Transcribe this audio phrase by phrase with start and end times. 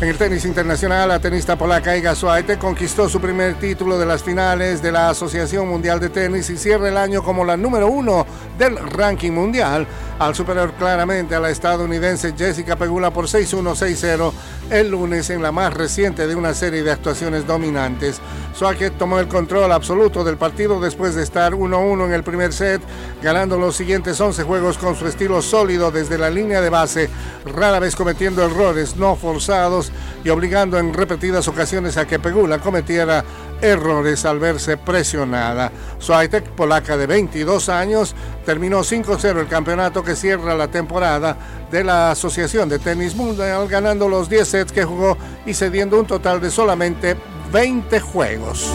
[0.00, 4.22] En el tenis internacional, la tenista polaca Iga Swiatek conquistó su primer título de las
[4.22, 8.24] finales de la Asociación Mundial de Tenis y cierra el año como la número uno
[8.58, 9.86] del ranking mundial
[10.18, 14.32] al superar claramente a la estadounidense Jessica Pegula por 6-1, 6-0
[14.70, 18.20] el lunes en la más reciente de una serie de actuaciones dominantes.
[18.54, 22.80] Swiatek tomó el control absoluto del partido después de estar 1-1 en el primer set,
[23.22, 27.10] ganando los siguientes 11 juegos con su estilo sólido desde la línea de base,
[27.44, 29.89] rara vez cometiendo errores no forzados
[30.24, 33.24] y obligando en repetidas ocasiones a que Pegula cometiera
[33.60, 35.70] errores al verse presionada.
[35.98, 41.36] Swiatek, polaca de 22 años, terminó 5-0 el campeonato que cierra la temporada
[41.70, 45.16] de la Asociación de Tenis Mundial, ganando los 10 sets que jugó
[45.46, 47.16] y cediendo un total de solamente
[47.52, 48.70] 20 juegos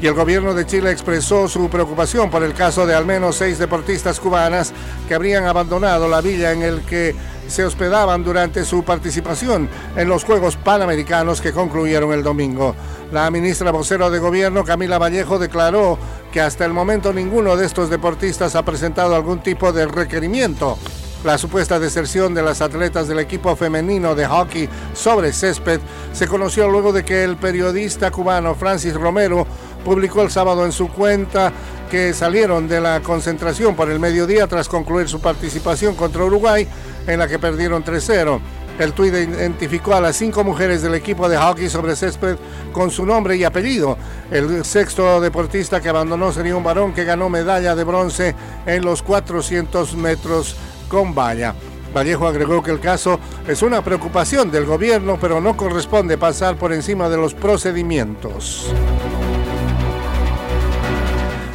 [0.00, 3.58] y el gobierno de Chile expresó su preocupación por el caso de al menos seis
[3.58, 4.72] deportistas cubanas
[5.08, 7.14] que habrían abandonado la villa en el que
[7.48, 12.74] se hospedaban durante su participación en los Juegos Panamericanos que concluyeron el domingo.
[13.12, 15.98] La ministra vocero de gobierno, Camila Vallejo, declaró
[16.32, 20.76] que hasta el momento ninguno de estos deportistas ha presentado algún tipo de requerimiento.
[21.24, 25.80] La supuesta deserción de las atletas del equipo femenino de hockey sobre césped
[26.12, 29.46] se conoció luego de que el periodista cubano Francis Romero
[29.84, 31.52] publicó el sábado en su cuenta
[31.90, 36.66] que salieron de la concentración por el mediodía tras concluir su participación contra Uruguay,
[37.06, 38.40] en la que perdieron 3-0.
[38.78, 42.36] El tuit identificó a las cinco mujeres del equipo de hockey sobre césped
[42.72, 43.96] con su nombre y apellido.
[44.30, 48.34] El sexto deportista que abandonó sería un varón que ganó medalla de bronce
[48.66, 50.56] en los 400 metros
[50.88, 51.54] con valla.
[51.94, 56.74] Vallejo agregó que el caso es una preocupación del gobierno, pero no corresponde pasar por
[56.74, 58.70] encima de los procedimientos.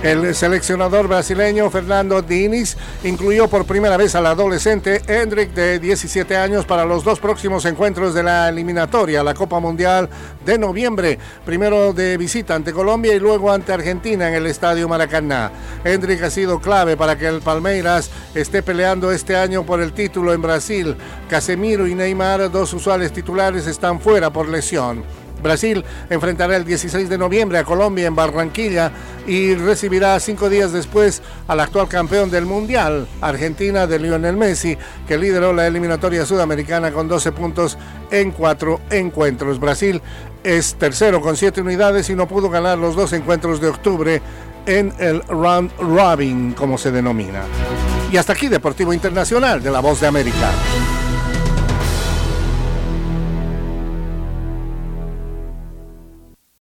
[0.03, 6.66] El seleccionador brasileño Fernando Diniz incluyó por primera vez al adolescente Hendrik de 17 años
[6.66, 10.09] para los dos próximos encuentros de la eliminatoria, la Copa Mundial
[10.44, 15.51] de noviembre, primero de visita ante Colombia y luego ante Argentina en el Estadio Maracaná.
[15.84, 20.33] Hendrik ha sido clave para que el Palmeiras esté peleando este año por el título
[20.33, 20.95] en Brasil.
[21.29, 25.03] Casemiro y Neymar, dos usuales titulares, están fuera por lesión.
[25.41, 28.91] Brasil enfrentará el 16 de noviembre a Colombia en Barranquilla
[29.27, 34.77] y recibirá cinco días después al actual campeón del Mundial, Argentina de Lionel Messi,
[35.07, 37.77] que lideró la eliminatoria sudamericana con 12 puntos
[38.09, 39.59] en cuatro encuentros.
[39.59, 40.01] Brasil
[40.43, 44.21] es tercero con siete unidades y no pudo ganar los dos encuentros de octubre
[44.65, 47.43] en el round robin, como se denomina.
[48.11, 50.51] Y hasta aquí Deportivo Internacional de la Voz de América.